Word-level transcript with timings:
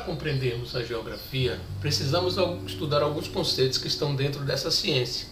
compreendermos 0.00 0.74
a 0.74 0.82
geografia, 0.82 1.60
precisamos 1.80 2.36
estudar 2.66 3.02
alguns 3.02 3.28
conceitos 3.28 3.78
que 3.78 3.88
estão 3.88 4.14
dentro 4.14 4.42
dessa 4.44 4.70
ciência. 4.70 5.28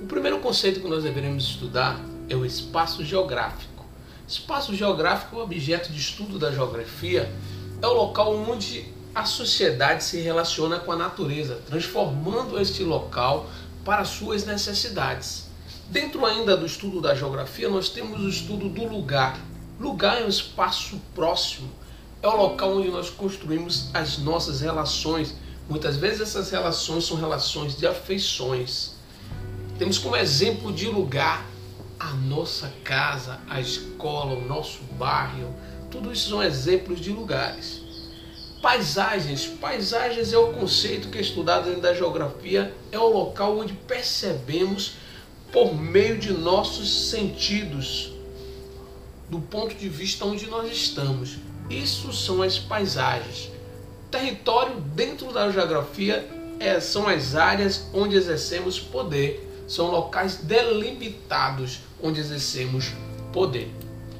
O 0.00 0.06
primeiro 0.06 0.38
conceito 0.40 0.80
que 0.80 0.88
nós 0.88 1.02
deveremos 1.02 1.44
estudar 1.44 2.00
é 2.28 2.36
o 2.36 2.44
espaço 2.44 3.04
geográfico. 3.04 3.84
Espaço 4.26 4.74
geográfico, 4.74 5.36
o 5.36 5.42
objeto 5.42 5.92
de 5.92 5.98
estudo 5.98 6.38
da 6.38 6.50
geografia, 6.50 7.32
é 7.80 7.86
o 7.86 7.92
local 7.92 8.34
onde 8.34 8.86
a 9.14 9.24
sociedade 9.24 10.04
se 10.04 10.20
relaciona 10.20 10.78
com 10.78 10.92
a 10.92 10.96
natureza, 10.96 11.60
transformando 11.66 12.60
este 12.60 12.82
local 12.82 13.48
para 13.84 14.04
suas 14.04 14.44
necessidades. 14.44 15.46
Dentro 15.88 16.26
ainda 16.26 16.56
do 16.56 16.66
estudo 16.66 17.00
da 17.00 17.14
geografia, 17.14 17.68
nós 17.68 17.88
temos 17.88 18.20
o 18.20 18.28
estudo 18.28 18.68
do 18.68 18.84
lugar. 18.86 19.38
Lugar 19.78 20.20
é 20.20 20.24
um 20.24 20.28
espaço 20.28 21.00
próximo 21.14 21.70
é 22.26 22.28
o 22.28 22.36
local 22.36 22.76
onde 22.76 22.88
nós 22.88 23.08
construímos 23.08 23.88
as 23.94 24.18
nossas 24.18 24.60
relações. 24.60 25.34
Muitas 25.68 25.96
vezes 25.96 26.22
essas 26.22 26.50
relações 26.50 27.04
são 27.04 27.16
relações 27.16 27.76
de 27.76 27.86
afeições. 27.86 28.94
Temos 29.78 29.96
como 29.98 30.16
exemplo 30.16 30.72
de 30.72 30.86
lugar 30.86 31.46
a 32.00 32.12
nossa 32.12 32.72
casa, 32.82 33.38
a 33.48 33.60
escola, 33.60 34.34
o 34.34 34.46
nosso 34.46 34.82
bairro. 34.98 35.54
Tudo 35.90 36.12
isso 36.12 36.30
são 36.30 36.42
exemplos 36.42 37.00
de 37.00 37.10
lugares. 37.10 37.80
Paisagens. 38.60 39.46
Paisagens 39.46 40.32
é 40.32 40.38
o 40.38 40.52
conceito 40.52 41.08
que 41.08 41.18
é 41.18 41.20
estudado 41.20 41.66
dentro 41.66 41.80
da 41.80 41.94
geografia, 41.94 42.74
é 42.90 42.98
o 42.98 43.06
local 43.06 43.58
onde 43.58 43.72
percebemos 43.72 44.94
por 45.52 45.74
meio 45.74 46.18
de 46.18 46.32
nossos 46.32 47.08
sentidos, 47.08 48.12
do 49.30 49.38
ponto 49.38 49.74
de 49.76 49.88
vista 49.88 50.24
onde 50.24 50.46
nós 50.48 50.70
estamos. 50.70 51.36
Isso 51.68 52.12
são 52.12 52.42
as 52.42 52.58
paisagens. 52.58 53.50
Território 54.10 54.80
dentro 54.80 55.32
da 55.32 55.50
geografia 55.50 56.28
é, 56.60 56.80
são 56.80 57.08
as 57.08 57.34
áreas 57.34 57.86
onde 57.92 58.16
exercemos 58.16 58.78
poder, 58.78 59.46
são 59.66 59.90
locais 59.90 60.36
delimitados 60.36 61.80
onde 62.02 62.20
exercemos 62.20 62.92
poder. 63.32 63.70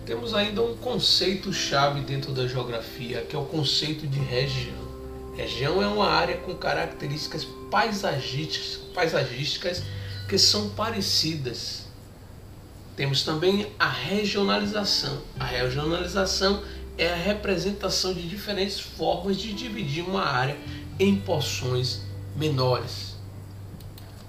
Temos 0.04 0.34
ainda 0.34 0.62
um 0.62 0.76
conceito 0.76 1.52
chave 1.52 2.00
dentro 2.00 2.32
da 2.32 2.46
geografia, 2.46 3.22
que 3.22 3.34
é 3.34 3.38
o 3.38 3.44
conceito 3.44 4.06
de 4.06 4.20
região. 4.20 4.86
Região 5.36 5.82
é 5.82 5.86
uma 5.86 6.08
área 6.08 6.36
com 6.38 6.54
características 6.54 7.46
paisagísticas, 7.70 8.78
paisagísticas 8.94 9.82
que 10.28 10.38
são 10.38 10.70
parecidas. 10.70 11.86
Temos 12.96 13.22
também 13.22 13.66
a 13.78 13.88
regionalização. 13.88 15.20
A 15.38 15.44
regionalização 15.44 16.62
é 16.98 17.12
a 17.12 17.16
representação 17.16 18.14
de 18.14 18.26
diferentes 18.28 18.80
formas 18.80 19.36
de 19.36 19.52
dividir 19.52 20.02
uma 20.02 20.24
área 20.24 20.56
em 20.98 21.16
porções 21.16 22.00
menores. 22.34 23.16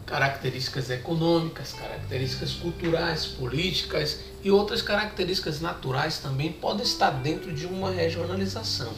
Características 0.05 0.89
econômicas, 0.89 1.73
características 1.73 2.53
culturais, 2.53 3.25
políticas 3.25 4.19
e 4.43 4.49
outras 4.49 4.81
características 4.81 5.59
naturais 5.59 6.19
também 6.19 6.51
podem 6.51 6.83
estar 6.83 7.11
dentro 7.11 7.53
de 7.53 7.65
uma 7.65 7.91
regionalização. 7.91 8.93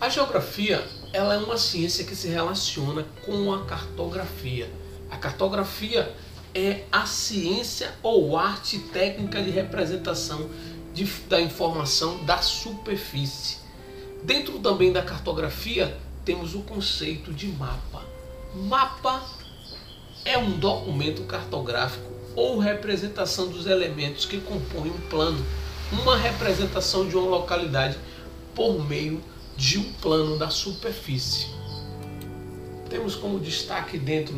A 0.00 0.08
geografia 0.08 0.84
ela 1.12 1.34
é 1.34 1.38
uma 1.38 1.58
ciência 1.58 2.04
que 2.04 2.14
se 2.14 2.28
relaciona 2.28 3.04
com 3.24 3.52
a 3.52 3.64
cartografia. 3.64 4.70
A 5.10 5.16
cartografia 5.16 6.14
é 6.54 6.84
a 6.90 7.06
ciência 7.06 7.92
ou 8.02 8.36
arte 8.36 8.78
técnica 8.78 9.42
de 9.42 9.50
representação 9.50 10.48
de, 10.92 11.04
da 11.28 11.40
informação 11.40 12.24
da 12.24 12.38
superfície. 12.38 13.58
Dentro 14.22 14.58
também 14.58 14.92
da 14.92 15.02
cartografia, 15.02 15.96
temos 16.24 16.54
o 16.54 16.60
conceito 16.60 17.32
de 17.32 17.46
mapa. 17.48 18.04
Mapa 18.54 19.22
é 20.24 20.36
um 20.36 20.58
documento 20.58 21.22
cartográfico 21.24 22.10
ou 22.36 22.58
representação 22.58 23.48
dos 23.48 23.66
elementos 23.66 24.26
que 24.26 24.40
compõem 24.40 24.90
um 24.90 25.00
plano, 25.08 25.44
uma 25.92 26.16
representação 26.16 27.08
de 27.08 27.16
uma 27.16 27.28
localidade 27.28 27.98
por 28.54 28.86
meio 28.86 29.22
de 29.56 29.78
um 29.78 29.92
plano 29.94 30.38
da 30.38 30.50
superfície. 30.50 31.48
Temos 32.88 33.14
como 33.14 33.38
destaque 33.38 33.98
dentro 33.98 34.34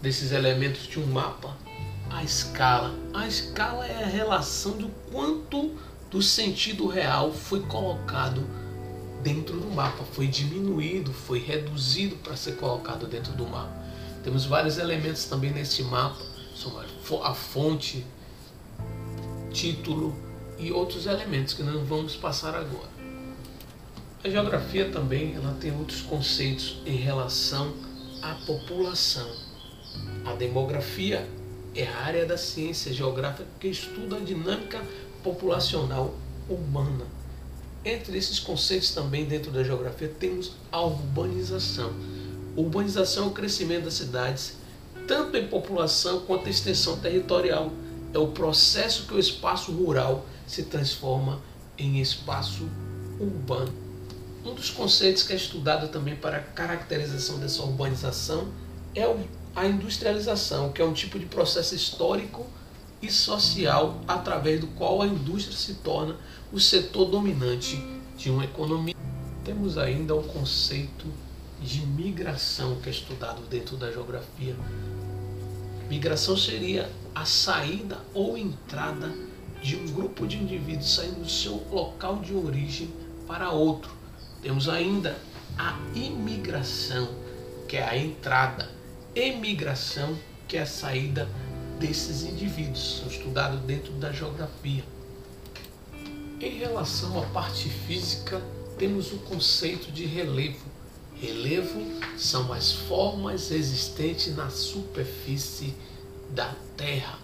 desses 0.00 0.32
elementos 0.32 0.86
de 0.86 0.98
um 0.98 1.06
mapa 1.06 1.56
a 2.10 2.22
escala. 2.22 2.94
A 3.12 3.26
escala 3.26 3.86
é 3.86 4.04
a 4.04 4.06
relação 4.06 4.72
do 4.72 4.88
quanto 5.10 5.74
do 6.10 6.22
sentido 6.22 6.86
real 6.86 7.32
foi 7.32 7.60
colocado 7.60 8.42
dentro 9.22 9.58
do 9.58 9.70
mapa, 9.70 10.04
foi 10.12 10.26
diminuído, 10.26 11.12
foi 11.12 11.38
reduzido 11.38 12.16
para 12.16 12.36
ser 12.36 12.56
colocado 12.56 13.06
dentro 13.06 13.32
do 13.32 13.46
mapa. 13.46 13.72
Temos 14.22 14.44
vários 14.44 14.78
elementos 14.78 15.24
também 15.24 15.52
nesse 15.52 15.82
mapa, 15.82 16.22
a 17.24 17.34
fonte, 17.34 18.06
título 19.50 20.14
e 20.58 20.70
outros 20.70 21.06
elementos 21.06 21.54
que 21.54 21.62
nós 21.62 21.86
vamos 21.86 22.16
passar 22.16 22.54
agora. 22.54 22.94
A 24.22 24.28
geografia 24.30 24.90
também 24.90 25.34
ela 25.34 25.54
tem 25.60 25.76
outros 25.76 26.00
conceitos 26.00 26.78
em 26.86 26.96
relação 26.96 27.74
à 28.22 28.34
população. 28.46 29.30
A 30.24 30.34
demografia 30.34 31.28
é 31.74 31.86
a 31.86 32.00
área 32.00 32.24
da 32.24 32.36
ciência 32.36 32.92
geográfica 32.92 33.46
que 33.58 33.68
estuda 33.68 34.16
a 34.16 34.20
dinâmica 34.20 34.80
populacional 35.22 36.14
humana. 36.48 37.04
Entre 37.84 38.16
esses 38.16 38.38
conceitos 38.38 38.92
também 38.92 39.24
dentro 39.24 39.50
da 39.50 39.62
geografia 39.62 40.08
temos 40.08 40.52
a 40.70 40.80
urbanização. 40.80 41.92
Urbanização 42.56 43.24
é 43.24 43.26
o 43.28 43.32
crescimento 43.32 43.84
das 43.84 43.94
cidades, 43.94 44.56
tanto 45.06 45.36
em 45.36 45.48
população 45.48 46.20
quanto 46.20 46.46
em 46.46 46.50
extensão 46.50 46.98
territorial. 46.98 47.70
É 48.12 48.18
o 48.18 48.28
processo 48.28 49.06
que 49.06 49.14
o 49.14 49.18
espaço 49.18 49.72
rural 49.72 50.24
se 50.46 50.62
transforma 50.64 51.40
em 51.76 52.00
espaço 52.00 52.68
urbano. 53.18 53.72
Um 54.44 54.54
dos 54.54 54.70
conceitos 54.70 55.22
que 55.22 55.32
é 55.32 55.36
estudado 55.36 55.88
também 55.88 56.14
para 56.14 56.36
a 56.36 56.40
caracterização 56.40 57.38
dessa 57.38 57.62
urbanização 57.62 58.48
é 58.94 59.06
o 59.06 59.18
a 59.54 59.66
industrialização, 59.66 60.72
que 60.72 60.82
é 60.82 60.84
um 60.84 60.92
tipo 60.92 61.18
de 61.18 61.26
processo 61.26 61.74
histórico 61.74 62.46
e 63.00 63.10
social 63.10 64.00
através 64.08 64.60
do 64.60 64.66
qual 64.68 65.02
a 65.02 65.06
indústria 65.06 65.56
se 65.56 65.74
torna 65.74 66.16
o 66.52 66.58
setor 66.58 67.06
dominante 67.06 67.76
de 68.16 68.30
uma 68.30 68.44
economia. 68.44 68.94
Temos 69.44 69.78
ainda 69.78 70.14
o 70.14 70.22
conceito 70.22 71.06
de 71.62 71.86
migração 71.86 72.80
que 72.80 72.88
é 72.88 72.92
estudado 72.92 73.42
dentro 73.42 73.76
da 73.76 73.90
geografia. 73.92 74.56
Migração 75.88 76.36
seria 76.36 76.90
a 77.14 77.24
saída 77.24 77.98
ou 78.12 78.36
entrada 78.36 79.12
de 79.62 79.76
um 79.76 79.86
grupo 79.86 80.26
de 80.26 80.36
indivíduos 80.36 80.94
saindo 80.94 81.20
do 81.20 81.30
seu 81.30 81.62
local 81.70 82.16
de 82.16 82.34
origem 82.34 82.90
para 83.26 83.50
outro. 83.50 83.90
Temos 84.42 84.68
ainda 84.68 85.16
a 85.56 85.78
imigração, 85.94 87.08
que 87.68 87.76
é 87.76 87.88
a 87.88 87.96
entrada 87.96 88.68
emigração, 89.14 90.16
que 90.48 90.56
é 90.56 90.62
a 90.62 90.66
saída 90.66 91.28
desses 91.78 92.22
indivíduos, 92.22 93.00
são 93.00 93.08
estudados 93.08 93.60
dentro 93.60 93.92
da 93.92 94.12
geografia. 94.12 94.84
Em 96.40 96.58
relação 96.58 97.22
à 97.22 97.26
parte 97.26 97.68
física, 97.68 98.42
temos 98.78 99.12
o 99.12 99.18
conceito 99.18 99.90
de 99.92 100.04
relevo. 100.04 100.64
Relevo 101.14 101.80
são 102.18 102.52
as 102.52 102.72
formas 102.72 103.50
existentes 103.50 104.36
na 104.36 104.50
superfície 104.50 105.74
da 106.30 106.52
Terra. 106.76 107.18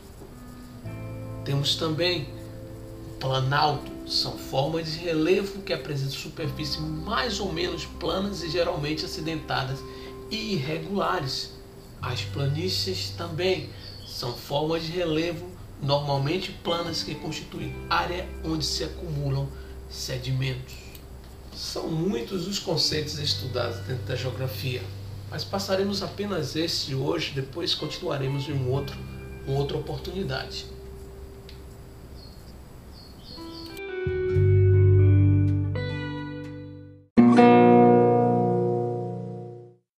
Temos 1.45 1.75
também 1.75 2.29
planalto, 3.19 3.91
são 4.09 4.39
formas 4.39 4.93
de 4.93 4.99
relevo 4.99 5.61
que 5.63 5.73
apresentam 5.73 6.15
superfícies 6.15 6.79
mais 6.79 7.41
ou 7.41 7.53
menos 7.53 7.85
planas 7.85 8.43
e 8.43 8.49
geralmente 8.49 9.05
acidentadas 9.05 9.79
e 10.31 10.55
irregulares. 10.55 11.60
As 12.03 12.23
planícies 12.23 13.11
também 13.11 13.69
são 14.07 14.33
formas 14.33 14.83
de 14.83 14.93
relevo 14.93 15.51
normalmente 15.83 16.53
planas 16.65 17.03
que 17.03 17.15
constituem 17.15 17.75
área 17.89 18.29
onde 18.45 18.65
se 18.65 18.85
acumulam 18.85 19.49
sedimentos. 19.89 20.75
São 21.55 21.89
muitos 21.89 22.47
os 22.47 22.59
conceitos 22.59 23.19
estudados 23.19 23.79
dentro 23.81 24.05
da 24.05 24.17
geografia, 24.17 24.83
mas 25.31 25.45
passaremos 25.45 26.03
apenas 26.03 26.57
esse 26.57 26.95
hoje, 26.95 27.33
depois 27.35 27.75
continuaremos 27.75 28.49
em 28.49 28.53
um 28.53 28.71
outro, 28.71 28.97
uma 29.47 29.59
outra 29.59 29.77
oportunidade. 29.77 30.67